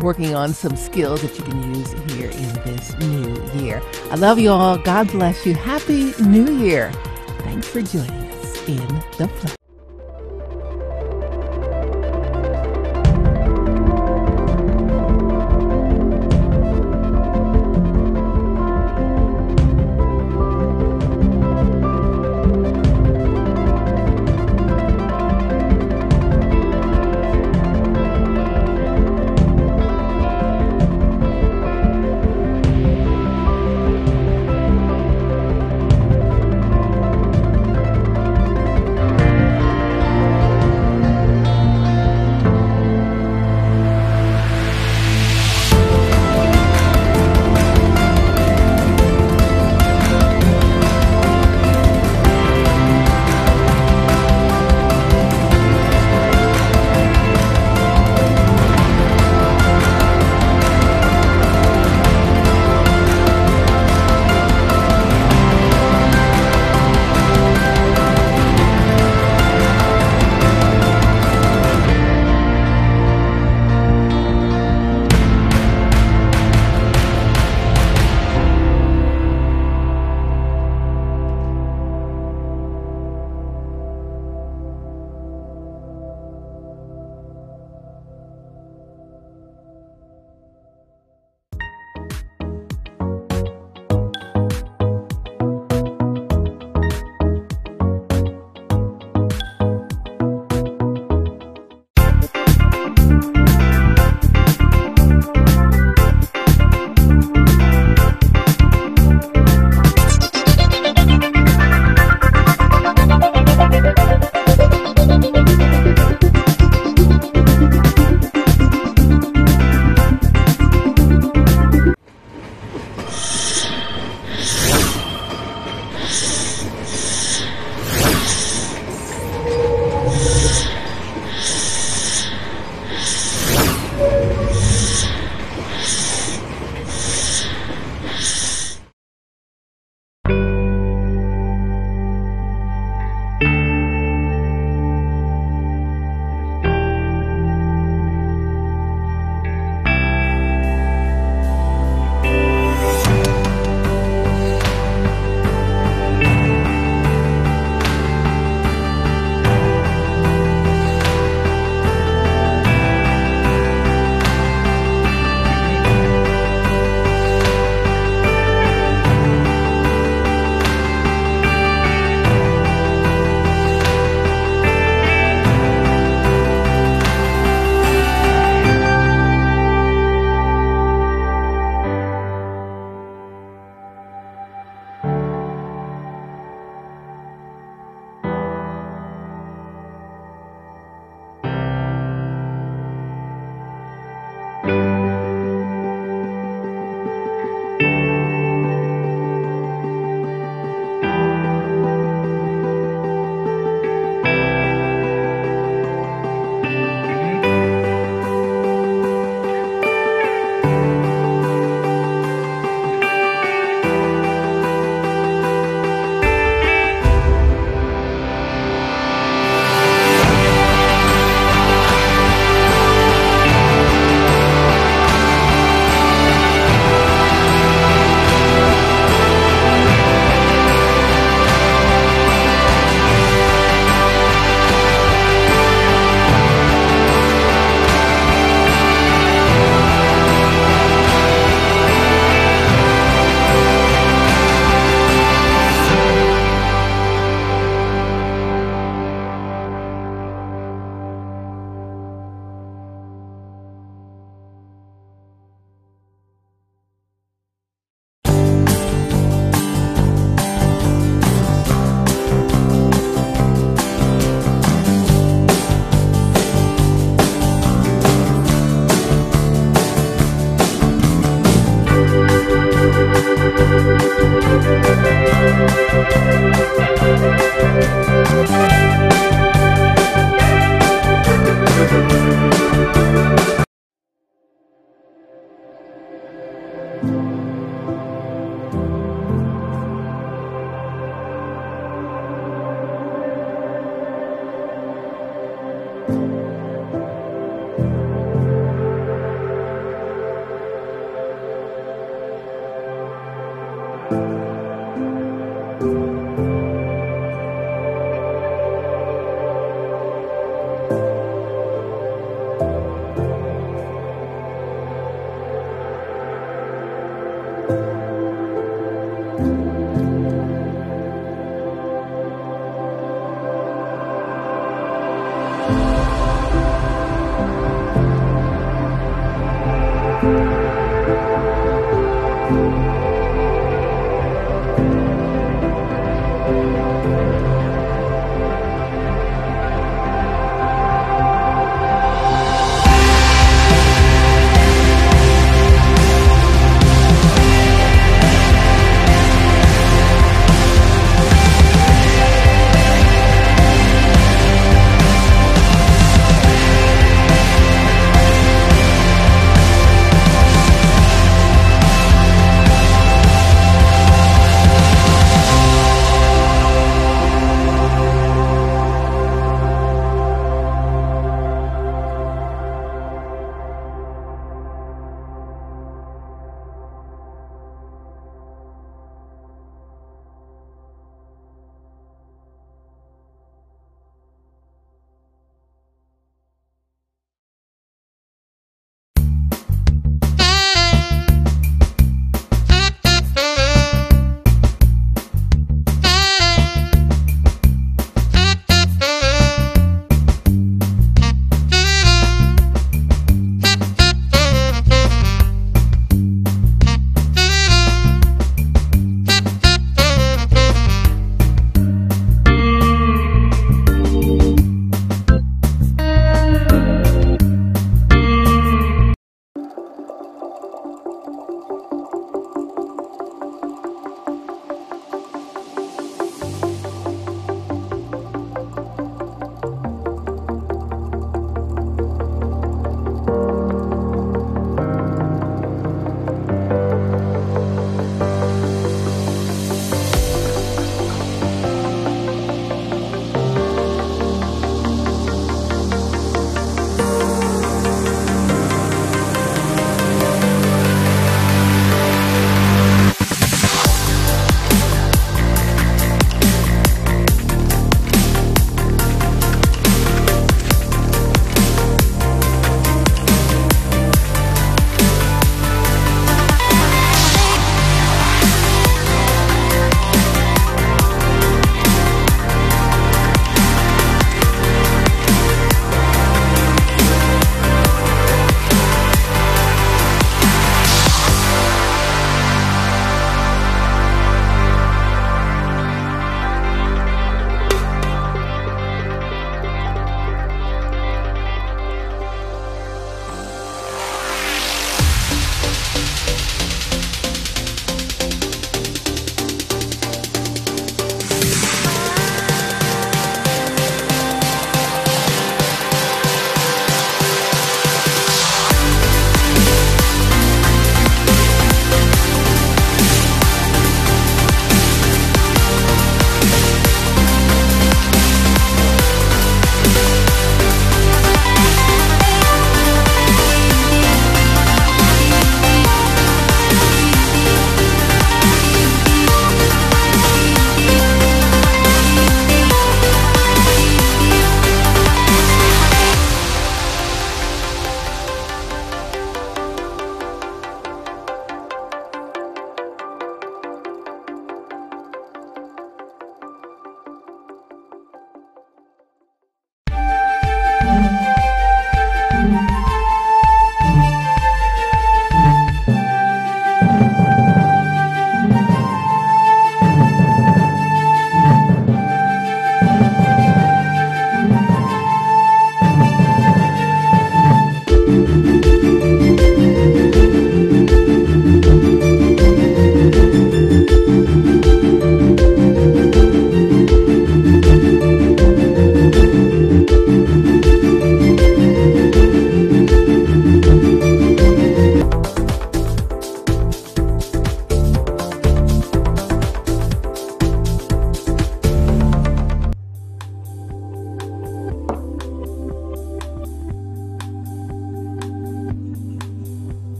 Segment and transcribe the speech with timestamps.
[0.00, 3.82] working on some skills that you can use here in this new year.
[4.10, 4.78] I love you all.
[4.78, 5.54] God bless you.
[5.54, 6.92] Happy New Year.
[7.40, 8.86] Thanks for joining us in
[9.18, 9.57] the flow.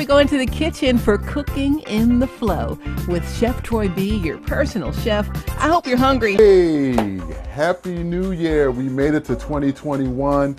[0.00, 4.38] To go into the kitchen for cooking in the flow with Chef Troy B, your
[4.38, 5.28] personal chef.
[5.58, 6.36] I hope you're hungry.
[6.36, 7.18] Hey,
[7.50, 8.70] happy new year.
[8.70, 10.56] We made it to 2021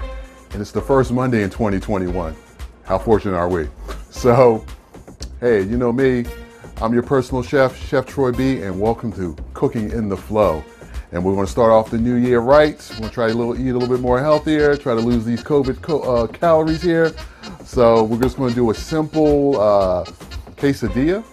[0.51, 2.35] and it's the first Monday in 2021.
[2.83, 3.67] How fortunate are we?
[4.11, 4.63] So,
[5.39, 6.25] hey, you know me,
[6.79, 10.63] I'm your personal chef, Chef Troy B, and welcome to Cooking in the Flow.
[11.13, 12.77] And we're going to start off the new year right.
[12.91, 15.43] We're going to try to eat a little bit more healthier, try to lose these
[15.43, 17.11] COVID co- uh, calories here.
[17.71, 20.03] So we're just to do a simple uh,
[20.57, 21.23] quesadilla.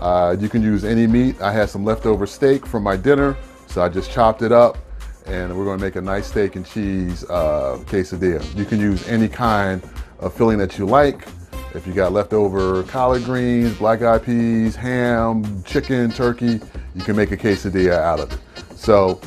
[0.00, 1.40] Uh, you can use any meat.
[1.40, 3.36] I had some leftover steak from my dinner,
[3.68, 4.78] so I just chopped it up,
[5.26, 8.42] and we're to make a nice steak and cheese uh, quesadilla.
[8.56, 9.80] You can use any kind
[10.18, 11.24] of filling that you like.
[11.72, 16.60] If you got leftover collard greens, black eyed peas, ham, chicken, turkey,
[16.96, 18.40] you can make a quesadilla out of it.
[18.74, 19.20] So,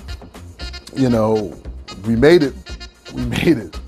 [0.93, 1.57] you know,
[2.05, 2.53] we made it.
[3.13, 3.79] We made it.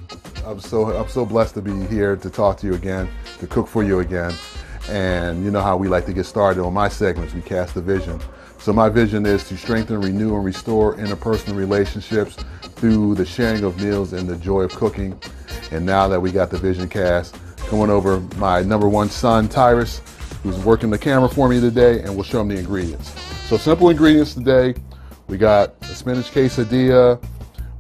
[0.52, 3.08] I'm so I'm so blessed to be here to talk to you again,
[3.40, 4.34] to cook for you again.
[4.90, 7.34] And you know how we like to get started on my segments.
[7.34, 8.20] We cast a vision.
[8.60, 13.82] So my vision is to strengthen, renew, and restore interpersonal relationships through the sharing of
[13.82, 15.18] meals and the joy of cooking.
[15.72, 17.38] And now that we got the vision cast,
[17.70, 20.02] coming over my number one son, Tyrus,
[20.44, 23.10] who's working the camera for me today, and we'll show him the ingredients.
[23.48, 24.76] So simple ingredients today.
[25.28, 27.24] We got a spinach quesadilla.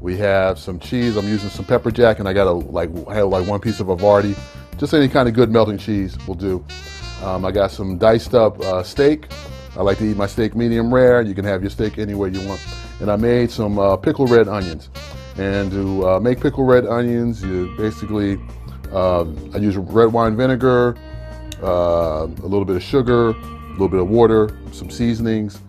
[0.01, 1.15] We have some cheese.
[1.15, 3.79] I'm using some pepper jack, and I got a like I have like one piece
[3.79, 4.35] of Havarti.
[4.77, 6.65] Just any kind of good melting cheese will do.
[7.23, 9.31] Um, I got some diced up uh, steak.
[9.77, 11.21] I like to eat my steak medium rare.
[11.21, 12.59] You can have your steak any way you want.
[12.99, 14.89] And I made some uh, pickled red onions.
[15.37, 18.39] And to uh, make pickled red onions, you basically
[18.91, 20.97] uh, I use red wine vinegar,
[21.61, 25.59] uh, a little bit of sugar, a little bit of water, some seasonings,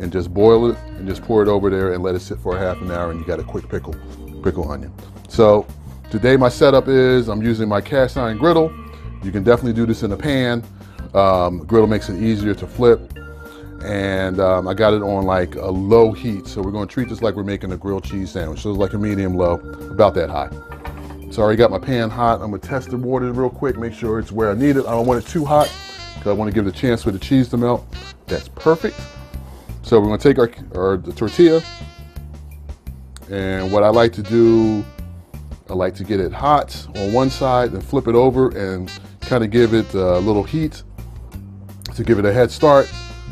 [0.00, 2.56] and just boil it and just pour it over there and let it sit for
[2.56, 3.94] a half an hour and you got a quick pickle,
[4.42, 4.92] pickle onion.
[5.28, 5.66] So
[6.10, 8.72] today my setup is I'm using my cast iron griddle.
[9.22, 10.64] You can definitely do this in a pan.
[11.14, 13.12] Um, griddle makes it easier to flip.
[13.84, 16.46] And um, I got it on like a low heat.
[16.46, 18.60] So we're gonna treat this like we're making a grilled cheese sandwich.
[18.60, 19.54] So it's like a medium low,
[19.90, 20.50] about that high.
[21.30, 22.40] So I already got my pan hot.
[22.42, 24.86] I'm gonna test the water real quick, make sure it's where I need it.
[24.86, 25.72] I don't want it too hot
[26.14, 27.86] because I want to give it a chance for the cheese to melt.
[28.26, 28.98] That's perfect.
[29.82, 31.62] So we're gonna take our, our the tortilla,
[33.30, 34.84] and what I like to do,
[35.68, 39.44] I like to get it hot on one side and flip it over and kind
[39.44, 40.82] of give it a little heat
[41.94, 42.90] to give it a head start.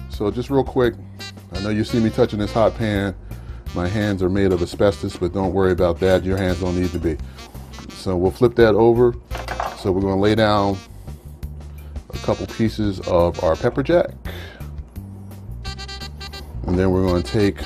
[0.09, 0.95] So just real quick,
[1.53, 3.15] I know you see me touching this hot pan.
[3.75, 6.25] My hands are made of asbestos, but don't worry about that.
[6.25, 7.17] Your hands don't need to be.
[7.91, 9.15] So we'll flip that over.
[9.79, 10.77] So we're gonna lay down
[12.11, 14.11] a couple pieces of our pepper jack.
[16.69, 17.63] And then we're going to take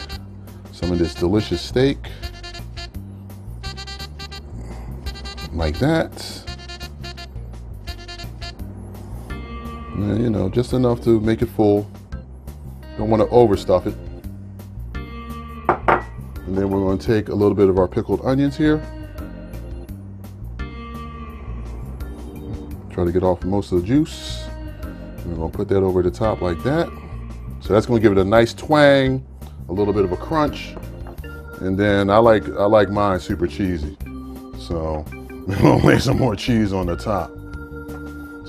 [0.71, 1.99] some of this delicious steak,
[5.53, 6.45] like that.
[9.29, 11.91] And, you know, just enough to make it full.
[12.97, 13.97] Don't want to overstuff it.
[16.47, 18.81] And then we're going to take a little bit of our pickled onions here.
[22.91, 24.45] Try to get off most of the juice.
[25.27, 26.89] We're going to put that over the top like that.
[27.63, 29.25] So that's to give it a nice twang,
[29.69, 30.75] a little bit of a crunch,
[31.61, 33.97] and then I like I like mine super cheesy.
[34.59, 35.05] So
[35.47, 37.31] we're to lay some more cheese on the top.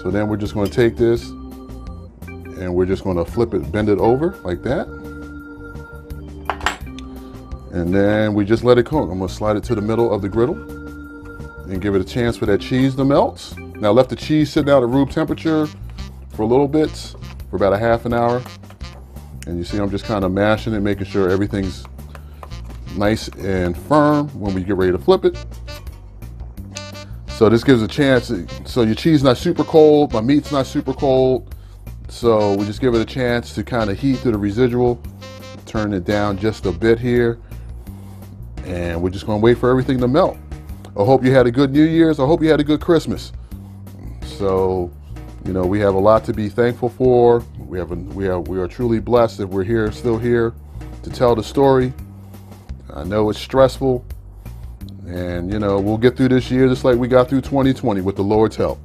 [0.01, 1.29] So then we're just to take this
[2.58, 4.88] and we're just to flip it, bend it over like that.
[7.72, 9.10] And then we just let it cook.
[9.10, 10.55] I'm to slide it to the middle of the griddle
[11.70, 13.53] and give it a chance for that cheese to melt.
[13.58, 15.67] Now I left the cheese sitting out at room temperature
[16.29, 16.91] for a little bit,
[17.50, 18.43] for about a half an hour.
[19.45, 21.85] And you see I'm just kind of mashing it, making sure everything's
[22.95, 25.38] nice and firm when we get ready to flip it.
[27.27, 28.31] So this gives a chance,
[28.65, 31.53] so your cheese is not super cold, my meat's not super cold.
[32.07, 35.01] So we just give it a chance to kind of heat through the residual,
[35.65, 37.39] turn it down just a bit here.
[38.65, 40.38] And we're just gonna wait for everything to melt.
[40.95, 42.19] I hope you had a good New Year's.
[42.19, 43.33] I hope you had a good Christmas.
[44.38, 44.91] So,
[45.45, 47.43] you know, we have a lot to be thankful for.
[47.59, 50.53] We have a, we are we are truly blessed that we're here, still here,
[51.03, 51.93] to tell the story.
[52.93, 54.05] I know it's stressful,
[55.05, 58.15] and you know we'll get through this year just like we got through 2020 with
[58.15, 58.79] the Lord's help.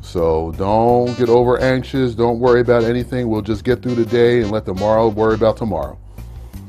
[0.00, 2.14] So don't get over anxious.
[2.14, 3.28] Don't worry about anything.
[3.28, 5.98] We'll just get through the day and let tomorrow worry about tomorrow.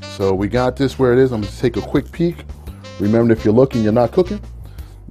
[0.02, 1.32] So we got this where it is.
[1.32, 2.44] I'm to take a quick peek.
[3.00, 4.42] Remember, if you're looking, you're not cooking.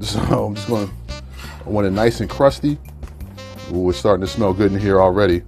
[0.02, 0.90] So I'm just to,
[1.64, 2.76] I want it nice and crusty.
[3.72, 5.42] Ooh, it's starting to smell good in here already.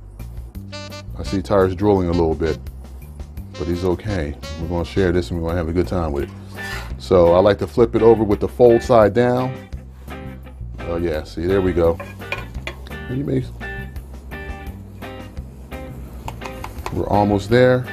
[1.16, 2.58] I see Tyrus drooling a little bit,
[3.52, 4.37] but he's okay.
[4.60, 6.30] We're gonna share this and we're gonna have a good time with it.
[6.98, 9.68] So I like to flip it over with the fold side down.
[10.80, 11.98] Oh yeah, see, there we go.
[13.10, 13.44] You may...
[16.92, 17.84] We're almost there.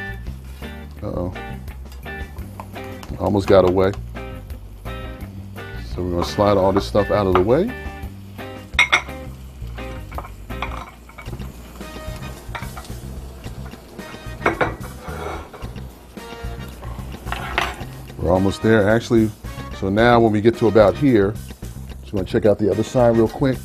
[1.03, 1.33] Uh-oh.
[3.19, 3.91] Almost got away.
[5.93, 7.71] So we're gonna slide all this stuff out of the way.
[18.45, 18.87] Almost there.
[18.87, 19.27] Actually,
[19.79, 21.33] so now when we get to about here,
[22.01, 23.57] just want to check out the other side real quick.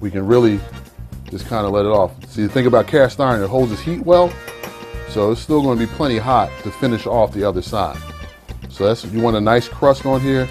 [0.00, 0.58] We can really
[1.30, 2.10] just kind of let it off.
[2.28, 4.32] See, the thing about cast iron, it holds its heat well,
[5.08, 7.96] so it's still going to be plenty hot to finish off the other side.
[8.70, 10.48] So that's you want a nice crust on here.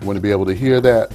[0.00, 1.14] You want to be able to hear that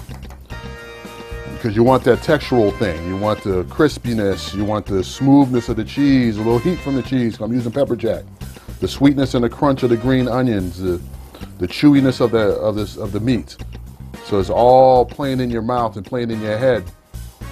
[1.56, 3.06] because you want that textural thing.
[3.10, 4.56] You want the crispiness.
[4.56, 7.42] You want the smoothness of the cheese, a little heat from the cheese.
[7.42, 8.24] I'm using pepper jack.
[8.80, 10.80] The sweetness and the crunch of the green onions.
[10.80, 11.00] The,
[11.60, 13.58] the chewiness of the of this of the meat.
[14.26, 16.84] So it's all playing in your mouth and playing in your head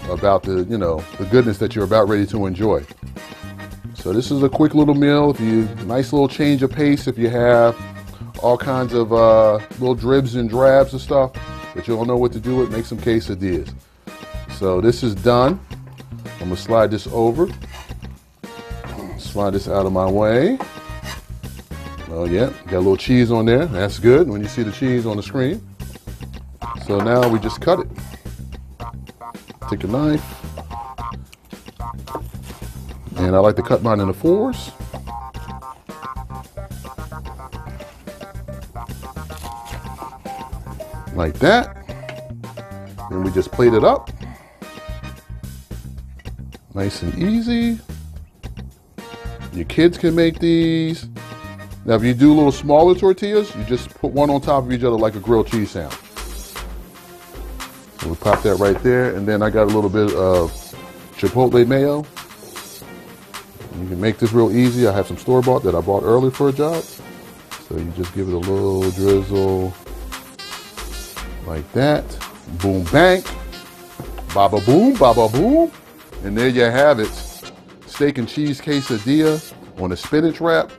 [0.10, 2.86] about the you know the goodness that you're about ready to enjoy.
[3.94, 5.32] So this is a quick little meal.
[5.32, 7.76] If you nice little change of pace, if you have
[8.42, 11.34] all kinds of uh, little dribs and drabs and stuff
[11.74, 13.74] but you don't know what to do with, make some quesadillas.
[14.58, 15.60] So this is done.
[16.42, 17.48] I'm gonna slide this over.
[19.18, 20.58] Slide this out of my way.
[22.20, 23.66] Oh yeah, got a little cheese on there.
[23.66, 25.66] That's good when you see the cheese on the screen.
[26.86, 27.88] So now we just cut it.
[29.70, 30.22] Take a knife.
[33.16, 34.72] And I like to cut mine into fours.
[41.16, 41.78] Like that.
[43.12, 44.10] And we just plate it up.
[46.74, 47.80] Nice and easy.
[49.54, 51.08] Your kids can make these.
[51.90, 54.84] Now, if you do little smaller tortillas, you just put one on top of each
[54.84, 55.98] other like a grilled cheese sandwich.
[57.98, 60.52] So we pop that right there, and then I got a little bit of
[61.18, 62.06] chipotle mayo.
[63.82, 64.88] You can make this real easy.
[64.88, 66.84] I have some store bought that I bought early for a job.
[66.84, 69.74] So you just give it a little drizzle
[71.48, 72.06] like that.
[72.62, 73.24] Boom, bang.
[74.36, 75.72] Baba boom, baba boom.
[76.24, 77.12] And there you have it.
[77.88, 79.42] Steak and cheese quesadilla
[79.82, 80.72] on a spinach wrap.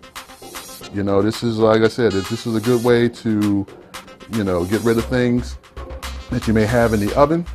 [0.92, 3.66] You know, this is, like I said, this is a good way to,
[4.32, 5.56] you know, get rid of things
[6.30, 7.46] that you may have in the oven.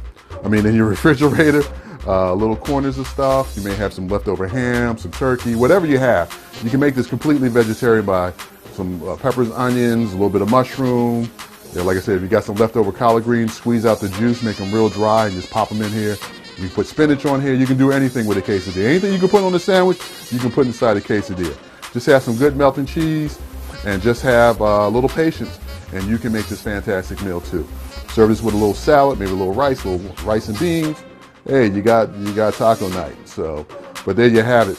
[0.43, 1.63] I mean, in your refrigerator,
[2.07, 3.55] uh, little corners of stuff.
[3.57, 6.33] You may have some leftover ham, some turkey, whatever you have.
[6.63, 8.31] You can make this completely vegetarian by
[8.73, 11.29] some uh, peppers, onions, a little bit of mushroom.
[11.73, 14.43] Yeah, like I said, if you got some leftover collard greens, squeeze out the juice,
[14.43, 16.15] make them real dry, and just pop them in here.
[16.57, 17.53] You can put spinach on here.
[17.53, 18.85] You can do anything with a quesadilla.
[18.85, 19.99] Anything you can put on a sandwich,
[20.31, 21.57] you can put inside a quesadilla.
[21.95, 23.39] Just have some good melting cheese
[23.85, 25.57] and just have uh, a little patience
[25.93, 27.65] and you can make this fantastic meal too.
[28.09, 31.01] Serve this with a little salad, maybe a little rice, a little rice and beans.
[31.47, 33.15] Hey, you got you got taco night.
[33.25, 33.65] So,
[34.05, 34.75] but there you have it.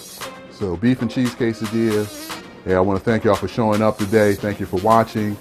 [0.50, 2.38] So beef and cheese quesadillas.
[2.66, 4.35] Hey, I want to thank y'all for showing up today.
[4.35, 5.38] Thank you for watching.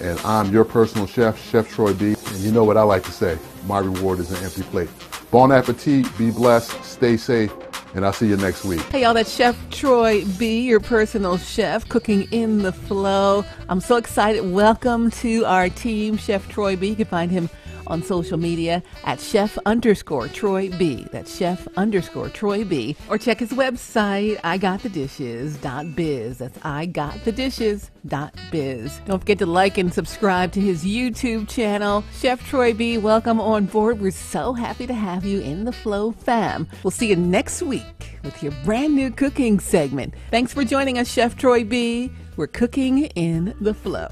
[0.00, 2.14] And I'm your personal chef, Chef Troy B.
[2.28, 4.88] And you know what I like to say, my reward is an empty plate.
[5.30, 7.52] Bon appetit, be blessed, stay safe,
[7.94, 8.80] and I'll see you next week.
[8.82, 13.44] Hey, y'all, that's Chef Troy B., your personal chef, cooking in the flow.
[13.68, 14.50] I'm so excited.
[14.50, 16.88] Welcome to our team, Chef Troy B.
[16.88, 17.48] You can find him
[17.86, 21.06] on social media at chef underscore Troy B.
[21.12, 22.96] That's chef underscore Troy B.
[23.08, 26.38] Or check his website, igotthedishes.biz.
[26.38, 29.00] That's igotthedishes.biz.
[29.04, 32.04] Don't forget to like and subscribe to his YouTube channel.
[32.12, 34.00] Chef Troy B., welcome on board.
[34.00, 36.68] We're so happy to have you in the Flow fam.
[36.82, 40.14] We'll see you next week with your brand new cooking segment.
[40.30, 42.10] Thanks for joining us, Chef Troy B.
[42.36, 44.08] We're cooking in the flow.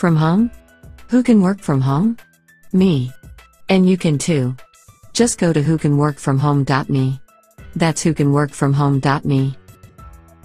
[0.00, 0.50] From home?
[1.10, 2.16] Who can work from home?
[2.72, 3.12] Me.
[3.68, 4.56] And you can too.
[5.12, 7.20] Just go to whocanworkfromhome.me.
[7.76, 9.58] That's whocanworkfromhome.me.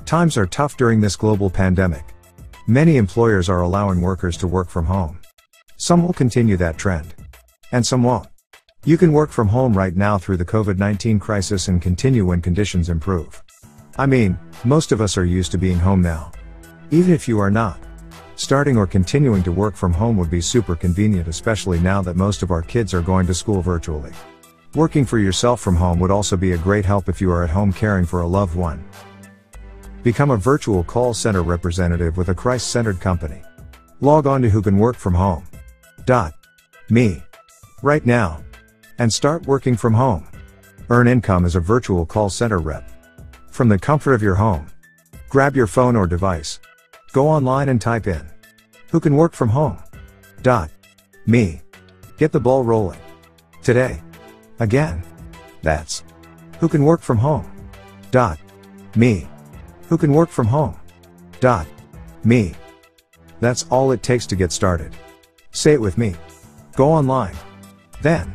[0.06, 2.04] Times are tough during this global pandemic.
[2.68, 5.22] Many employers are allowing workers to work from home.
[5.78, 7.16] Some will continue that trend.
[7.72, 8.28] And some won't.
[8.84, 12.42] You can work from home right now through the COVID 19 crisis and continue when
[12.42, 13.42] conditions improve.
[13.98, 16.34] I mean, most of us are used to being home now.
[16.92, 17.80] Even if you are not.
[18.38, 22.44] Starting or continuing to work from home would be super convenient, especially now that most
[22.44, 24.12] of our kids are going to school virtually.
[24.76, 27.50] Working for yourself from home would also be a great help if you are at
[27.50, 28.84] home caring for a loved one.
[30.04, 33.42] Become a virtual call center representative with a Christ centered company.
[34.02, 35.46] Log on to who can work from home.
[36.06, 36.34] Dot.
[36.90, 37.24] Me.
[37.82, 38.44] Right now.
[39.00, 40.28] And start working from home.
[40.90, 42.92] Earn income as a virtual call center rep.
[43.50, 44.68] From the comfort of your home.
[45.30, 46.60] Grab your phone or device.
[47.16, 48.30] Go online and type in.
[48.92, 49.78] Who can work from home?
[50.42, 50.70] Dot.
[51.26, 51.62] Me.
[52.18, 53.00] Get the ball rolling.
[53.64, 54.04] Today.
[54.60, 55.02] Again.
[55.62, 56.04] That's.
[56.60, 57.50] Who can work from home?
[58.12, 58.38] Dot.
[58.98, 59.30] Me.
[59.88, 60.76] Who can work from home?
[61.40, 61.66] Dot.
[62.26, 62.54] Me.
[63.40, 64.94] That's all it takes to get started.
[65.52, 66.16] Say it with me.
[66.76, 67.38] Go online.
[68.02, 68.30] Then.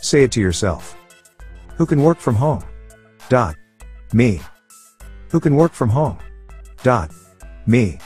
[0.00, 0.96] Say it to yourself.
[1.76, 2.62] Who can work from home?
[3.28, 3.56] Dot.
[4.12, 4.40] Me.
[5.30, 6.18] Who can work from home?
[6.84, 7.10] Dot.
[7.66, 7.98] Me.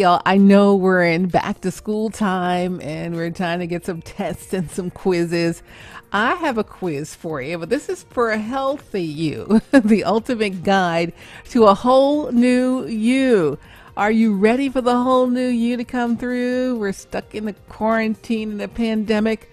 [0.00, 4.00] Y'all, I know we're in back to school time and we're trying to get some
[4.00, 5.62] tests and some quizzes.
[6.10, 10.62] I have a quiz for you, but this is for a healthy you, the ultimate
[10.62, 11.12] guide
[11.50, 13.58] to a whole new you.
[13.94, 16.78] Are you ready for the whole new you to come through?
[16.78, 19.49] We're stuck in the quarantine and the pandemic.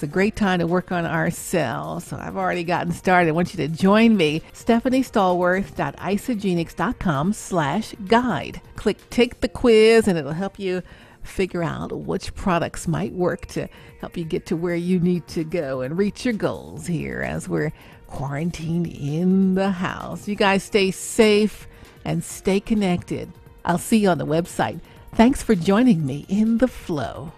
[0.00, 2.06] It's a great time to work on ourselves.
[2.06, 3.28] So I've already gotten started.
[3.28, 4.40] I want you to join me.
[4.54, 8.62] StephanieStallworth.isagenix.com slash guide.
[8.76, 10.82] Click take the quiz and it'll help you
[11.22, 13.68] figure out which products might work to
[14.00, 17.46] help you get to where you need to go and reach your goals here as
[17.46, 17.70] we're
[18.06, 20.26] quarantined in the house.
[20.26, 21.68] You guys stay safe
[22.06, 23.30] and stay connected.
[23.66, 24.80] I'll see you on the website.
[25.14, 27.34] Thanks for joining me in the flow.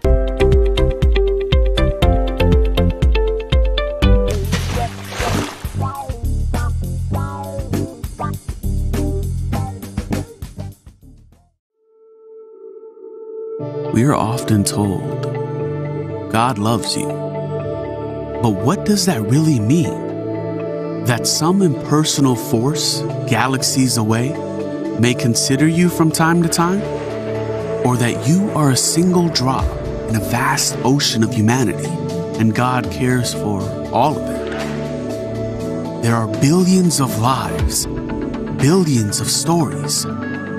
[13.93, 15.21] We are often told,
[16.31, 17.05] God loves you.
[17.05, 21.03] But what does that really mean?
[21.05, 24.29] That some impersonal force, galaxies away,
[24.97, 26.81] may consider you from time to time?
[27.85, 29.65] Or that you are a single drop
[30.09, 31.85] in a vast ocean of humanity
[32.39, 33.61] and God cares for
[33.93, 36.01] all of it?
[36.01, 40.07] There are billions of lives, billions of stories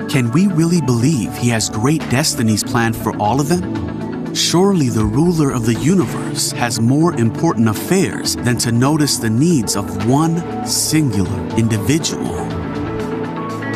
[0.08, 4.34] can we really believe he has great destinies planned for all of them?
[4.34, 9.76] Surely the ruler of the universe has more important affairs than to notice the needs
[9.76, 12.34] of one singular individual.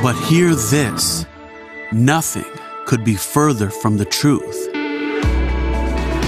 [0.02, 1.26] But hear this
[1.92, 2.44] nothing
[2.86, 4.68] could be further from the truth.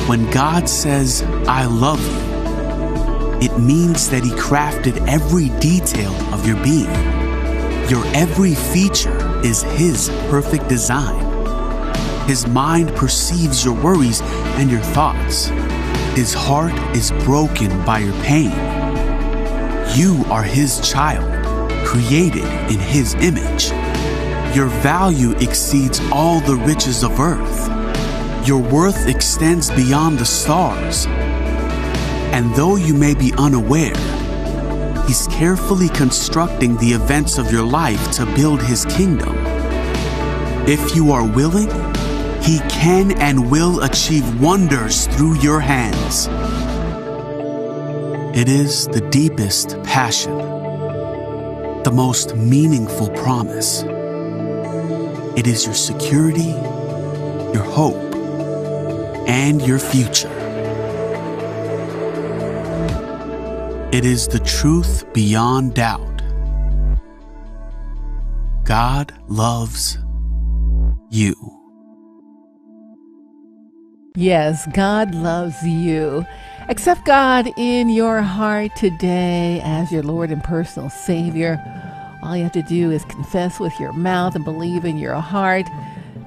[0.08, 6.62] When God says, I love you, it means that He crafted every detail of your
[6.62, 6.90] being.
[7.88, 11.26] Your every feature is His perfect design.
[12.28, 14.20] His mind perceives your worries
[14.58, 15.46] and your thoughts.
[16.16, 18.52] His heart is broken by your pain.
[19.96, 21.28] You are His child,
[21.84, 23.70] created in His image.
[24.54, 27.68] Your value exceeds all the riches of earth.
[28.46, 31.06] Your worth extends beyond the stars.
[32.32, 34.19] And though you may be unaware,
[35.10, 39.34] He's carefully constructing the events of your life to build His kingdom.
[40.68, 41.68] If you are willing,
[42.44, 46.28] He can and will achieve wonders through your hands.
[48.38, 50.38] It is the deepest passion,
[51.82, 53.82] the most meaningful promise.
[55.36, 56.54] It is your security,
[57.52, 58.14] your hope,
[59.26, 60.39] and your future.
[63.92, 66.22] It is the truth beyond doubt.
[68.62, 69.98] God loves
[71.10, 71.34] you.
[74.14, 76.24] Yes, God loves you.
[76.68, 81.58] Accept God in your heart today as your Lord and personal Savior.
[82.22, 85.66] All you have to do is confess with your mouth and believe in your heart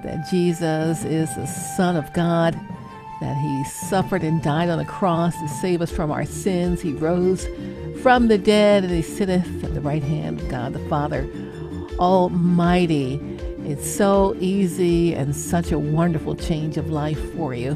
[0.03, 2.59] that Jesus is the Son of God
[3.23, 6.81] that he suffered and died on the cross to save us from our sins.
[6.81, 7.47] He rose
[8.01, 11.25] from the dead and he sitteth at the right hand of God the Father
[11.99, 13.21] Almighty.
[13.65, 17.71] It's so easy and such a wonderful change of life for you.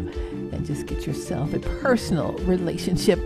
[0.52, 3.18] And just get yourself a personal relationship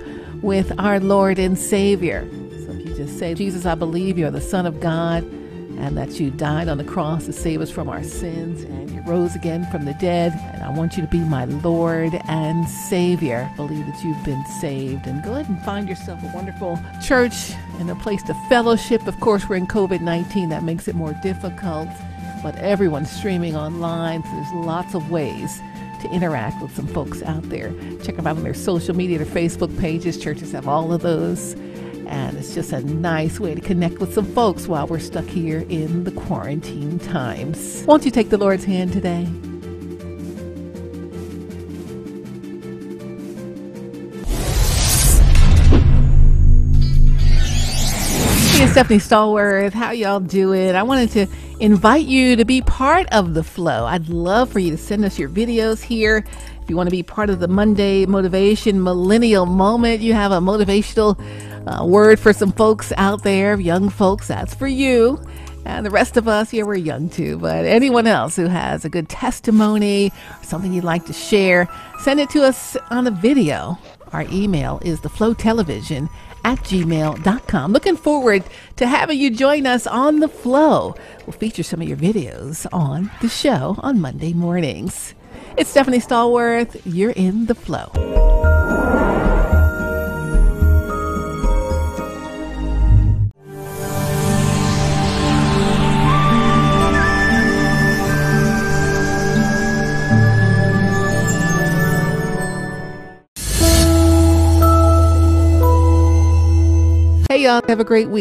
[0.43, 2.29] with our Lord and Savior.
[2.65, 5.23] So if you just say, Jesus, I believe you're the Son of God,
[5.81, 9.01] and that you died on the cross to save us from our sins and you
[9.01, 10.31] rose again from the dead.
[10.53, 13.51] And I want you to be my Lord and Savior.
[13.55, 17.89] Believe that you've been saved and go ahead and find yourself a wonderful church and
[17.89, 19.07] a place to fellowship.
[19.07, 21.89] Of course, we're in COVID 19, that makes it more difficult,
[22.43, 25.59] but everyone's streaming online, so there's lots of ways
[26.01, 27.71] to interact with some folks out there.
[28.03, 30.17] Check them out on their social media, their Facebook pages.
[30.17, 31.55] Churches have all of those.
[32.11, 35.65] And it's just a nice way to connect with some folks while we're stuck here
[35.69, 37.85] in the quarantine times.
[37.87, 39.23] Won't you take the Lord's hand today?
[48.49, 49.71] Hey, it's Stephanie Stallworth.
[49.71, 50.75] How y'all doing?
[50.75, 51.27] I wanted to
[51.61, 53.85] invite you to be part of the flow.
[53.85, 56.25] I'd love for you to send us your videos here.
[56.61, 60.39] If you want to be part of the Monday Motivation Millennial Moment, you have a
[60.39, 61.17] motivational
[61.67, 65.21] uh, word for some folks out there, young folks, that's for you.
[65.65, 68.89] And the rest of us, yeah, we're young too, but anyone else who has a
[68.89, 71.69] good testimony, something you'd like to share,
[71.99, 73.77] send it to us on a video.
[74.11, 76.09] Our email is theflowtelevision
[76.43, 77.71] at gmail.com.
[77.71, 78.43] Looking forward
[78.77, 80.95] to having you join us on the flow.
[81.25, 85.13] We'll feature some of your videos on the show on Monday mornings.
[85.57, 86.81] It's Stephanie Stallworth.
[86.85, 88.60] You're in the flow.
[107.31, 107.61] Hey, y'all.
[107.69, 108.09] Have a great week.